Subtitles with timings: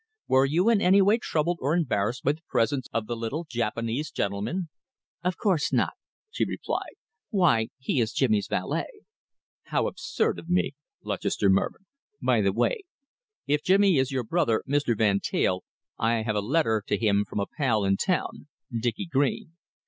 [0.27, 4.09] Were you in any way troubled or embarrassed by the presence of the little Japanese
[4.09, 4.69] gentleman?"
[5.23, 5.93] "Of course not,"
[6.31, 6.95] she replied.
[7.29, 8.87] "Why, he is Jimmy's valet."
[9.65, 11.85] "How absurd of me!" Lutchester murmured.
[12.19, 12.79] "By the bye,
[13.45, 14.97] if Jimmy is your brother Mr.
[14.97, 15.63] Van Teyl
[15.99, 19.53] I have a letter to him from a pal in town Dicky Green.